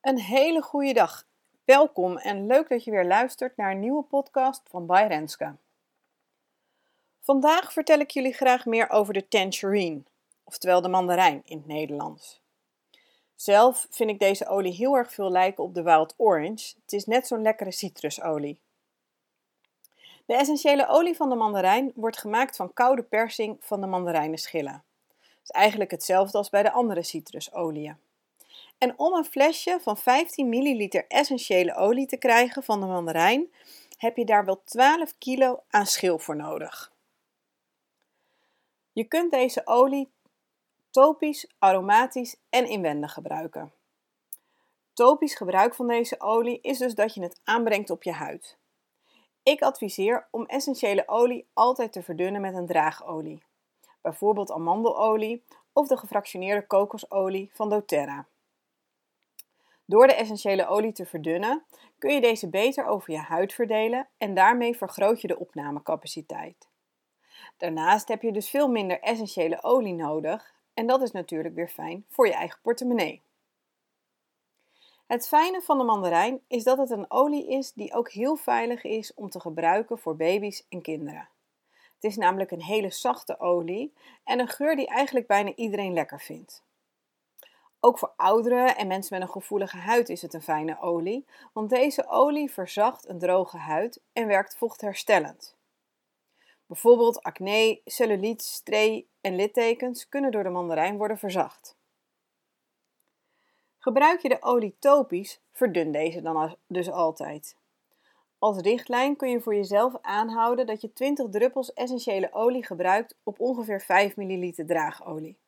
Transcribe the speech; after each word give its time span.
Een 0.00 0.18
hele 0.18 0.62
goede 0.62 0.92
dag. 0.92 1.26
Welkom 1.64 2.16
en 2.16 2.46
leuk 2.46 2.68
dat 2.68 2.84
je 2.84 2.90
weer 2.90 3.06
luistert 3.06 3.56
naar 3.56 3.70
een 3.70 3.80
nieuwe 3.80 4.02
podcast 4.02 4.62
van 4.68 4.86
By 4.86 5.04
Renske. 5.08 5.56
Vandaag 7.20 7.72
vertel 7.72 7.98
ik 7.98 8.10
jullie 8.10 8.32
graag 8.32 8.66
meer 8.66 8.90
over 8.90 9.12
de 9.12 9.28
tangerine, 9.28 10.02
oftewel 10.44 10.80
de 10.80 10.88
mandarijn 10.88 11.42
in 11.44 11.56
het 11.56 11.66
Nederlands. 11.66 12.40
Zelf 13.34 13.86
vind 13.90 14.10
ik 14.10 14.18
deze 14.18 14.48
olie 14.48 14.72
heel 14.72 14.96
erg 14.96 15.12
veel 15.12 15.30
lijken 15.30 15.64
op 15.64 15.74
de 15.74 15.82
wild 15.82 16.14
orange. 16.16 16.74
Het 16.82 16.92
is 16.92 17.06
net 17.06 17.26
zo'n 17.26 17.42
lekkere 17.42 17.72
citrusolie. 17.72 18.60
De 20.26 20.34
essentiële 20.34 20.88
olie 20.88 21.16
van 21.16 21.28
de 21.28 21.36
mandarijn 21.36 21.92
wordt 21.94 22.18
gemaakt 22.18 22.56
van 22.56 22.72
koude 22.72 23.02
persing 23.02 23.56
van 23.60 23.80
de 23.80 23.86
mandarijnenschillen. 23.86 24.84
Het 25.18 25.42
is 25.42 25.50
eigenlijk 25.50 25.90
hetzelfde 25.90 26.38
als 26.38 26.50
bij 26.50 26.62
de 26.62 26.72
andere 26.72 27.02
citrusolieën. 27.02 27.96
En 28.80 28.98
om 28.98 29.14
een 29.14 29.24
flesje 29.24 29.78
van 29.80 29.96
15 29.96 30.48
ml 30.48 31.02
essentiële 31.08 31.74
olie 31.74 32.06
te 32.06 32.16
krijgen 32.16 32.62
van 32.62 32.80
de 32.80 32.86
mandarijn, 32.86 33.52
heb 33.96 34.16
je 34.16 34.24
daar 34.24 34.44
wel 34.44 34.62
12 34.64 35.18
kilo 35.18 35.62
aan 35.70 35.86
schil 35.86 36.18
voor 36.18 36.36
nodig. 36.36 36.92
Je 38.92 39.04
kunt 39.04 39.30
deze 39.30 39.66
olie 39.66 40.10
topisch, 40.90 41.50
aromatisch 41.58 42.36
en 42.50 42.68
inwendig 42.68 43.12
gebruiken. 43.12 43.72
Topisch 44.92 45.34
gebruik 45.34 45.74
van 45.74 45.86
deze 45.86 46.20
olie 46.20 46.58
is 46.60 46.78
dus 46.78 46.94
dat 46.94 47.14
je 47.14 47.22
het 47.22 47.40
aanbrengt 47.44 47.90
op 47.90 48.02
je 48.02 48.12
huid. 48.12 48.56
Ik 49.42 49.62
adviseer 49.62 50.28
om 50.30 50.46
essentiële 50.46 51.08
olie 51.08 51.46
altijd 51.52 51.92
te 51.92 52.02
verdunnen 52.02 52.40
met 52.40 52.54
een 52.54 52.66
draagolie, 52.66 53.42
bijvoorbeeld 54.00 54.50
amandelolie 54.50 55.44
of 55.72 55.88
de 55.88 55.96
gefractioneerde 55.96 56.66
kokosolie 56.66 57.50
van 57.52 57.68
doTERRA. 57.68 58.26
Door 59.90 60.06
de 60.06 60.14
essentiële 60.14 60.66
olie 60.66 60.92
te 60.92 61.06
verdunnen 61.06 61.64
kun 61.98 62.14
je 62.14 62.20
deze 62.20 62.48
beter 62.48 62.86
over 62.86 63.12
je 63.12 63.18
huid 63.18 63.52
verdelen 63.52 64.08
en 64.18 64.34
daarmee 64.34 64.76
vergroot 64.76 65.20
je 65.20 65.28
de 65.28 65.38
opnamecapaciteit. 65.38 66.68
Daarnaast 67.56 68.08
heb 68.08 68.22
je 68.22 68.32
dus 68.32 68.50
veel 68.50 68.68
minder 68.68 69.00
essentiële 69.00 69.62
olie 69.62 69.94
nodig 69.94 70.54
en 70.74 70.86
dat 70.86 71.02
is 71.02 71.10
natuurlijk 71.10 71.54
weer 71.54 71.68
fijn 71.68 72.04
voor 72.08 72.26
je 72.26 72.32
eigen 72.32 72.58
portemonnee. 72.62 73.22
Het 75.06 75.28
fijne 75.28 75.60
van 75.60 75.78
de 75.78 75.84
mandarijn 75.84 76.40
is 76.48 76.64
dat 76.64 76.78
het 76.78 76.90
een 76.90 77.10
olie 77.10 77.48
is 77.48 77.72
die 77.72 77.94
ook 77.94 78.10
heel 78.10 78.36
veilig 78.36 78.84
is 78.84 79.14
om 79.14 79.30
te 79.30 79.40
gebruiken 79.40 79.98
voor 79.98 80.16
baby's 80.16 80.66
en 80.68 80.82
kinderen. 80.82 81.28
Het 81.94 82.04
is 82.04 82.16
namelijk 82.16 82.50
een 82.50 82.62
hele 82.62 82.90
zachte 82.90 83.40
olie 83.40 83.92
en 84.24 84.40
een 84.40 84.48
geur 84.48 84.76
die 84.76 84.86
eigenlijk 84.86 85.26
bijna 85.26 85.54
iedereen 85.54 85.92
lekker 85.92 86.20
vindt. 86.20 86.68
Ook 87.80 87.98
voor 87.98 88.12
ouderen 88.16 88.76
en 88.76 88.86
mensen 88.86 89.18
met 89.18 89.28
een 89.28 89.32
gevoelige 89.32 89.76
huid 89.76 90.08
is 90.08 90.22
het 90.22 90.34
een 90.34 90.42
fijne 90.42 90.80
olie, 90.80 91.26
want 91.52 91.70
deze 91.70 92.08
olie 92.08 92.50
verzacht 92.50 93.08
een 93.08 93.18
droge 93.18 93.56
huid 93.56 94.00
en 94.12 94.26
werkt 94.26 94.56
vochtherstellend. 94.56 95.56
Bijvoorbeeld 96.66 97.22
acne, 97.22 97.80
cellulite, 97.84 98.44
stree 98.44 99.08
en 99.20 99.36
littekens 99.36 100.08
kunnen 100.08 100.30
door 100.30 100.42
de 100.42 100.48
mandarijn 100.48 100.96
worden 100.96 101.18
verzacht. 101.18 101.76
Gebruik 103.78 104.20
je 104.20 104.28
de 104.28 104.42
olie 104.42 104.76
topisch, 104.78 105.40
verdun 105.50 105.92
deze 105.92 106.22
dan 106.22 106.56
dus 106.66 106.90
altijd. 106.90 107.56
Als 108.38 108.58
richtlijn 108.58 109.16
kun 109.16 109.30
je 109.30 109.40
voor 109.40 109.54
jezelf 109.54 109.94
aanhouden 110.00 110.66
dat 110.66 110.80
je 110.80 110.92
20 110.92 111.28
druppels 111.30 111.72
essentiële 111.72 112.32
olie 112.32 112.64
gebruikt 112.64 113.16
op 113.22 113.40
ongeveer 113.40 113.80
5 113.80 114.16
ml 114.16 114.52
draagolie. 114.66 115.38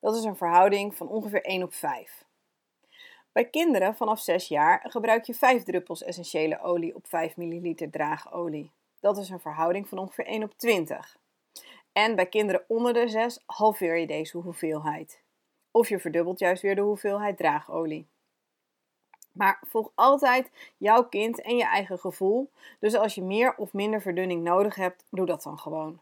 Dat 0.00 0.16
is 0.16 0.24
een 0.24 0.36
verhouding 0.36 0.94
van 0.94 1.08
ongeveer 1.08 1.44
1 1.44 1.62
op 1.62 1.74
5. 1.74 2.24
Bij 3.32 3.44
kinderen 3.44 3.96
vanaf 3.96 4.20
6 4.20 4.48
jaar 4.48 4.84
gebruik 4.88 5.24
je 5.24 5.34
5 5.34 5.62
druppels 5.62 6.02
essentiële 6.02 6.60
olie 6.60 6.94
op 6.94 7.06
5 7.06 7.36
ml 7.36 7.74
draagolie. 7.90 8.70
Dat 9.00 9.18
is 9.18 9.28
een 9.28 9.40
verhouding 9.40 9.88
van 9.88 9.98
ongeveer 9.98 10.26
1 10.26 10.42
op 10.42 10.52
20. 10.56 11.16
En 11.92 12.16
bij 12.16 12.26
kinderen 12.26 12.64
onder 12.68 12.92
de 12.92 13.08
6 13.08 13.42
halveer 13.46 13.96
je 13.96 14.06
deze 14.06 14.38
hoeveelheid. 14.38 15.22
Of 15.70 15.88
je 15.88 15.98
verdubbelt 15.98 16.38
juist 16.38 16.62
weer 16.62 16.74
de 16.74 16.80
hoeveelheid 16.80 17.36
draagolie. 17.36 18.06
Maar 19.32 19.62
volg 19.66 19.90
altijd 19.94 20.50
jouw 20.76 21.04
kind 21.04 21.40
en 21.40 21.56
je 21.56 21.64
eigen 21.64 21.98
gevoel. 21.98 22.50
Dus 22.78 22.94
als 22.94 23.14
je 23.14 23.22
meer 23.22 23.54
of 23.56 23.72
minder 23.72 24.00
verdunning 24.00 24.42
nodig 24.42 24.74
hebt, 24.74 25.04
doe 25.10 25.26
dat 25.26 25.42
dan 25.42 25.58
gewoon. 25.58 26.00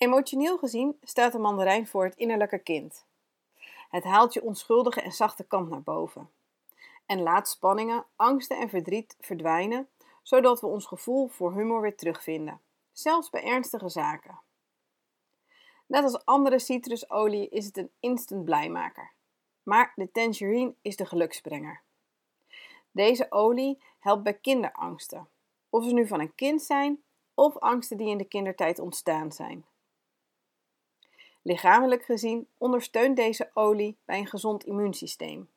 Emotioneel 0.00 0.58
gezien 0.58 0.98
staat 1.02 1.32
de 1.32 1.38
mandarijn 1.38 1.86
voor 1.86 2.04
het 2.04 2.16
innerlijke 2.16 2.58
kind. 2.58 3.04
Het 3.90 4.04
haalt 4.04 4.34
je 4.34 4.42
onschuldige 4.42 5.00
en 5.00 5.12
zachte 5.12 5.44
kant 5.44 5.68
naar 5.68 5.82
boven. 5.82 6.30
En 7.06 7.22
laat 7.22 7.48
spanningen, 7.48 8.04
angsten 8.16 8.58
en 8.58 8.68
verdriet 8.68 9.16
verdwijnen, 9.20 9.88
zodat 10.22 10.60
we 10.60 10.66
ons 10.66 10.86
gevoel 10.86 11.28
voor 11.28 11.54
humor 11.54 11.80
weer 11.80 11.96
terugvinden, 11.96 12.60
zelfs 12.92 13.30
bij 13.30 13.44
ernstige 13.44 13.88
zaken. 13.88 14.40
Net 15.86 16.02
als 16.02 16.24
andere 16.24 16.58
citrusolie 16.58 17.48
is 17.48 17.64
het 17.64 17.76
een 17.76 17.90
instant 18.00 18.44
blijmaker. 18.44 19.10
Maar 19.62 19.92
de 19.94 20.10
tangerine 20.12 20.74
is 20.82 20.96
de 20.96 21.06
geluksbrenger. 21.06 21.80
Deze 22.90 23.26
olie 23.30 23.82
helpt 23.98 24.22
bij 24.22 24.34
kinderangsten, 24.34 25.28
of 25.70 25.84
ze 25.84 25.92
nu 25.92 26.06
van 26.06 26.20
een 26.20 26.34
kind 26.34 26.62
zijn 26.62 27.02
of 27.34 27.56
angsten 27.56 27.96
die 27.96 28.08
in 28.08 28.18
de 28.18 28.28
kindertijd 28.28 28.78
ontstaan 28.78 29.32
zijn. 29.32 29.64
Lichamelijk 31.42 32.04
gezien 32.04 32.48
ondersteunt 32.58 33.16
deze 33.16 33.50
olie 33.54 33.96
bij 34.04 34.18
een 34.18 34.26
gezond 34.26 34.64
immuunsysteem. 34.64 35.50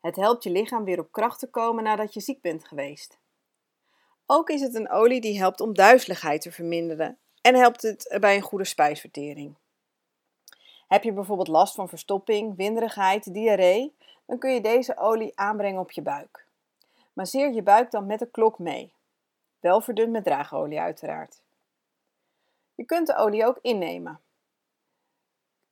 Het 0.00 0.16
helpt 0.16 0.42
je 0.42 0.50
lichaam 0.50 0.84
weer 0.84 0.98
op 0.98 1.12
kracht 1.12 1.38
te 1.38 1.50
komen 1.50 1.84
nadat 1.84 2.14
je 2.14 2.20
ziek 2.20 2.40
bent 2.40 2.68
geweest. 2.68 3.18
Ook 4.26 4.50
is 4.50 4.60
het 4.60 4.74
een 4.74 4.90
olie 4.90 5.20
die 5.20 5.38
helpt 5.38 5.60
om 5.60 5.74
duizeligheid 5.74 6.40
te 6.40 6.52
verminderen 6.52 7.18
en 7.40 7.54
helpt 7.54 7.82
het 7.82 8.16
bij 8.20 8.36
een 8.36 8.42
goede 8.42 8.64
spijsvertering. 8.64 9.54
Heb 10.88 11.02
je 11.02 11.12
bijvoorbeeld 11.12 11.48
last 11.48 11.74
van 11.74 11.88
verstopping, 11.88 12.56
winderigheid, 12.56 13.34
diarree, 13.34 13.94
dan 14.26 14.38
kun 14.38 14.54
je 14.54 14.60
deze 14.60 14.96
olie 14.96 15.32
aanbrengen 15.34 15.80
op 15.80 15.90
je 15.90 16.02
buik. 16.02 16.46
Masseer 17.12 17.52
je 17.52 17.62
buik 17.62 17.90
dan 17.90 18.06
met 18.06 18.18
de 18.18 18.30
klok 18.30 18.58
mee. 18.58 18.92
Wel 19.60 19.80
verdund 19.80 20.12
met 20.12 20.24
draagolie 20.24 20.80
uiteraard. 20.80 21.42
Je 22.74 22.84
kunt 22.84 23.06
de 23.06 23.16
olie 23.16 23.46
ook 23.46 23.58
innemen. 23.62 24.20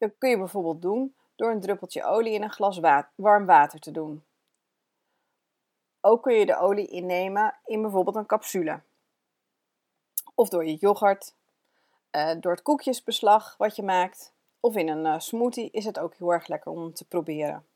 Dat 0.03 0.19
kun 0.19 0.31
je 0.31 0.39
bijvoorbeeld 0.39 0.83
doen 0.83 1.15
door 1.37 1.51
een 1.51 1.61
druppeltje 1.61 2.05
olie 2.05 2.33
in 2.33 2.43
een 2.43 2.51
glas 2.51 2.79
warm 3.15 3.47
water 3.47 3.81
te 3.81 3.91
doen. 3.91 4.25
Ook 6.01 6.23
kun 6.23 6.35
je 6.35 6.47
de 6.47 6.59
olie 6.59 6.87
innemen 6.87 7.59
in 7.65 7.83
bijvoorbeeld 7.83 8.17
een 8.17 8.27
capsule. 8.27 8.81
Of 10.35 10.49
door 10.49 10.67
je 10.67 10.75
yoghurt, 10.75 11.35
uh, 12.13 12.31
door 12.41 12.53
het 12.53 12.63
koekjesbeslag 12.63 13.57
wat 13.57 13.77
je 13.77 13.83
maakt. 13.83 14.33
Of 14.61 14.77
in 14.77 14.89
een 14.89 15.05
uh, 15.05 15.19
smoothie 15.19 15.71
is 15.71 15.85
het 15.85 15.99
ook 15.99 16.15
heel 16.15 16.33
erg 16.33 16.47
lekker 16.47 16.73
om 16.73 16.95
te 16.95 17.05
proberen. 17.05 17.67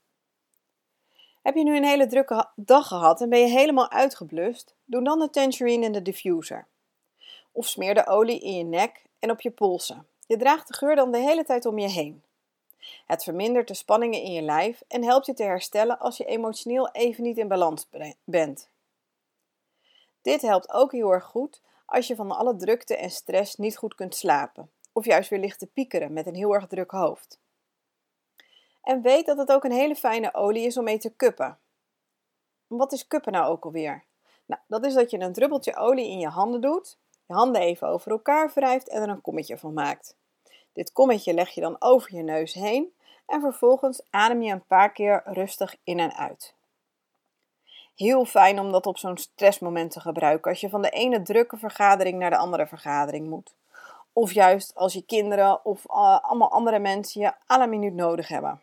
Heb 1.43 1.55
je 1.55 1.65
nu 1.65 1.77
een 1.77 1.85
hele 1.85 2.07
drukke 2.07 2.49
dag 2.55 2.87
gehad 2.87 3.21
en 3.21 3.29
ben 3.29 3.41
je 3.41 3.49
helemaal 3.49 3.91
uitgeblust? 3.91 4.75
Doe 4.85 5.05
dan 5.05 5.19
de 5.19 5.31
tangerine 5.31 5.85
in 5.85 5.93
de 5.93 6.03
diffuser. 6.03 6.67
Of 7.53 7.67
smeer 7.67 7.95
de 7.95 8.07
olie 8.07 8.41
in 8.41 8.57
je 8.57 8.65
nek 8.65 9.05
en 9.19 9.31
op 9.31 9.41
je 9.41 9.51
polsen. 9.51 10.07
Je 10.27 10.37
draagt 10.37 10.69
de 10.69 10.75
geur 10.75 10.97
dan 10.97 11.13
de 11.13 11.19
hele 11.19 11.45
tijd 11.45 11.67
om 11.67 11.79
je 11.79 11.89
heen. 11.89 12.23
Het 13.07 13.23
vermindert 13.23 13.69
de 13.69 13.75
spanningen 13.75 14.23
in 14.23 14.33
je 14.33 14.43
lijf 14.43 14.83
en 14.89 15.05
helpt 15.05 15.27
je 15.27 15.35
te 15.35 15.43
herstellen 15.43 15.99
als 15.99 16.17
je 16.17 16.25
emotioneel 16.25 16.91
even 16.91 17.23
niet 17.23 17.39
in 17.39 17.49
balans 17.49 17.89
bent. 18.25 18.69
Dit 20.23 20.43
helpt 20.43 20.73
ook 20.73 20.93
heel 20.93 21.11
erg 21.11 21.25
goed 21.25 21.63
als 21.87 22.07
je 22.07 22.15
van 22.15 22.31
alle 22.31 22.57
drukte 22.57 22.97
en 22.97 23.11
stress 23.11 23.57
niet 23.57 23.77
goed 23.77 23.95
kunt 23.95 24.15
slapen, 24.15 24.71
of 24.93 25.05
juist 25.05 25.31
weer 25.31 25.39
ligt 25.39 25.59
te 25.59 25.67
piekeren 25.67 26.13
met 26.13 26.27
een 26.27 26.35
heel 26.35 26.55
erg 26.55 26.67
druk 26.67 26.91
hoofd. 26.91 27.39
En 28.83 29.03
weet 29.03 29.27
dat 29.27 29.39
het 29.39 29.53
ook 29.53 29.65
een 29.65 29.73
hele 29.73 29.97
fijne 29.97 30.35
olie 30.35 30.67
is 30.67 30.77
om 30.77 30.85
mee 30.85 30.99
te 30.99 31.11
kuppen. 31.11 31.59
Wat 32.67 32.93
is 32.93 33.07
kuppen 33.07 33.33
nou 33.33 33.47
ook 33.47 33.65
alweer? 33.65 34.05
Nou, 34.47 34.61
dat 34.67 34.85
is 34.85 34.95
dat 34.95 35.11
je 35.11 35.21
een 35.21 35.33
druppeltje 35.33 35.77
olie 35.77 36.11
in 36.11 36.19
je 36.19 36.29
handen 36.29 36.61
doet, 36.61 36.99
je 37.27 37.35
handen 37.35 37.61
even 37.61 37.89
over 37.89 38.11
elkaar 38.11 38.51
wrijft 38.55 38.89
en 38.89 39.03
er 39.03 39.09
een 39.09 39.21
kommetje 39.21 39.59
van 39.59 39.73
maakt. 39.73 40.17
Dit 40.73 40.93
kommetje 40.93 41.35
leg 41.35 41.51
je 41.51 41.61
dan 41.61 41.77
over 41.79 42.15
je 42.15 42.23
neus 42.23 42.55
heen 42.55 42.95
en 43.27 43.41
vervolgens 43.41 44.03
adem 44.11 44.43
je 44.43 44.53
een 44.53 44.67
paar 44.67 44.93
keer 44.93 45.23
rustig 45.25 45.77
in 45.85 45.99
en 45.99 46.15
uit. 46.15 46.55
Heel 47.95 48.25
fijn 48.25 48.59
om 48.61 48.73
dat 48.73 48.87
op 48.87 48.99
zo'n 48.99 49.17
stressmoment 49.17 49.91
te 49.91 50.01
gebruiken 50.01 50.51
als 50.51 50.61
je 50.61 50.69
van 50.69 50.83
de 50.83 50.91
ene 50.91 51.23
drukke 51.23 51.57
vergadering 51.57 52.19
naar 52.19 52.31
de 52.31 52.37
andere 52.37 52.67
vergadering 52.67 53.29
moet. 53.29 53.57
Of 54.13 54.33
juist 54.33 54.75
als 54.75 54.93
je 54.93 55.03
kinderen 55.03 55.65
of 55.65 55.85
uh, 55.87 56.21
allemaal 56.21 56.51
andere 56.51 56.79
mensen 56.79 57.21
je 57.21 57.33
alle 57.47 57.67
minuut 57.67 57.95
nodig 57.95 58.29
hebben. 58.29 58.61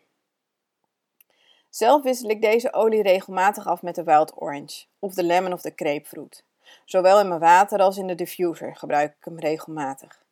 Zelf 1.70 2.02
wissel 2.02 2.28
ik 2.28 2.42
deze 2.42 2.72
olie 2.72 3.02
regelmatig 3.02 3.66
af 3.66 3.82
met 3.82 3.94
de 3.94 4.04
wild 4.04 4.42
orange 4.42 4.84
of 4.98 5.14
de 5.14 5.22
lemon 5.22 5.52
of 5.52 5.60
de 5.60 5.72
grapefruit. 5.76 6.44
Zowel 6.84 7.20
in 7.20 7.28
mijn 7.28 7.40
water 7.40 7.78
als 7.78 7.96
in 7.96 8.06
de 8.06 8.14
diffuser 8.14 8.76
gebruik 8.76 9.16
ik 9.16 9.24
hem 9.24 9.38
regelmatig. 9.38 10.22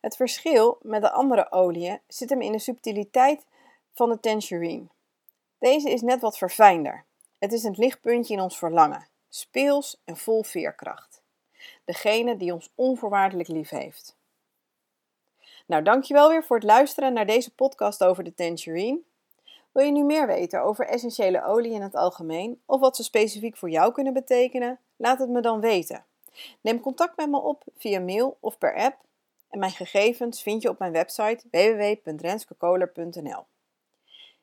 Het 0.00 0.16
verschil 0.16 0.78
met 0.82 1.02
de 1.02 1.10
andere 1.10 1.52
oliën 1.52 2.00
zit 2.06 2.30
hem 2.30 2.40
in 2.40 2.52
de 2.52 2.58
subtiliteit 2.58 3.46
van 3.92 4.08
de 4.08 4.20
tangerine. 4.20 4.86
Deze 5.58 5.90
is 5.90 6.00
net 6.00 6.20
wat 6.20 6.38
verfijnder. 6.38 7.04
Het 7.38 7.52
is 7.52 7.64
een 7.64 7.74
lichtpuntje 7.76 8.34
in 8.34 8.40
ons 8.40 8.58
verlangen, 8.58 9.08
speels 9.28 10.00
en 10.04 10.16
vol 10.16 10.42
veerkracht. 10.42 11.22
Degene 11.84 12.36
die 12.36 12.52
ons 12.52 12.72
onvoorwaardelijk 12.74 13.48
lief 13.48 13.68
heeft. 13.68 14.16
Nou, 15.66 15.82
dankjewel 15.82 16.28
weer 16.28 16.44
voor 16.44 16.56
het 16.56 16.64
luisteren 16.64 17.12
naar 17.12 17.26
deze 17.26 17.54
podcast 17.54 18.04
over 18.04 18.24
de 18.24 18.34
Tangerine. 18.34 19.00
Wil 19.72 19.84
je 19.84 19.92
nu 19.92 20.04
meer 20.04 20.26
weten 20.26 20.62
over 20.62 20.86
essentiële 20.86 21.44
olie 21.44 21.72
in 21.72 21.82
het 21.82 21.94
algemeen 21.94 22.62
of 22.66 22.80
wat 22.80 22.96
ze 22.96 23.02
specifiek 23.02 23.56
voor 23.56 23.70
jou 23.70 23.92
kunnen 23.92 24.12
betekenen? 24.12 24.78
Laat 24.96 25.18
het 25.18 25.28
me 25.28 25.40
dan 25.40 25.60
weten. 25.60 26.04
Neem 26.60 26.80
contact 26.80 27.16
met 27.16 27.30
me 27.30 27.40
op 27.40 27.64
via 27.76 28.00
mail 28.00 28.36
of 28.40 28.58
per 28.58 28.76
app 28.76 28.96
en 29.48 29.58
mijn 29.58 29.72
gegevens 29.72 30.42
vind 30.42 30.62
je 30.62 30.68
op 30.68 30.78
mijn 30.78 30.92
website 30.92 31.48
www.renskokoler.nl. 31.50 33.44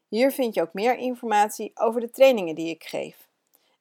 Hier 0.08 0.31
vind 0.31 0.54
je 0.54 0.62
ook 0.62 0.74
meer 0.74 0.98
informatie 0.98 1.72
over 1.75 2.02
de 2.02 2.10
trainingen 2.10 2.56
die 2.56 2.70
ik 2.70 2.84
geef. 2.84 3.28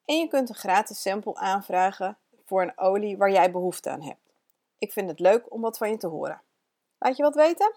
En 0.05 0.17
je 0.17 0.29
kunt 0.29 0.49
een 0.49 0.55
gratis 0.55 1.03
sample 1.03 1.35
aanvragen 1.35 2.19
voor 2.45 2.63
een 2.63 2.79
olie 2.79 3.17
waar 3.17 3.31
jij 3.31 3.51
behoefte 3.51 3.91
aan 3.91 4.03
hebt. 4.03 4.33
Ik 4.79 4.93
vind 4.93 5.09
het 5.09 5.21
leuk 5.21 5.53
om 5.53 5.61
wat 5.61 5.79
van 5.79 5.91
je 5.91 5.97
te 5.97 6.07
horen. 6.07 6.41
Laat 6.99 7.17
je 7.17 7.23
wat 7.23 7.35
weten? 7.35 7.75